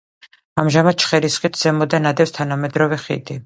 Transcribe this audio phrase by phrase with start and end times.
[0.61, 3.39] ამჟამად ჩხერის ხიდს ზემოდან ადევს თანამედროვე ხიდი.